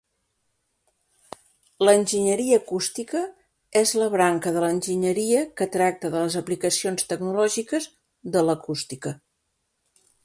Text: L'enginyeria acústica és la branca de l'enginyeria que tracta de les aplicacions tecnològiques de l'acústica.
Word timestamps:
L'enginyeria 1.85 2.57
acústica 2.61 3.21
és 3.83 3.93
la 4.03 4.07
branca 4.15 4.55
de 4.57 4.63
l'enginyeria 4.65 5.45
que 5.61 5.69
tracta 5.79 6.11
de 6.17 6.25
les 6.25 6.39
aplicacions 6.43 7.07
tecnològiques 7.13 7.89
de 8.39 8.45
l'acústica. 8.49 9.15